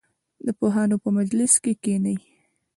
د 0.45 0.47
پوهانو 0.59 0.95
په 1.03 1.09
مجلس 1.17 1.53
کې 1.63 1.73
کښېنئ. 1.83 2.17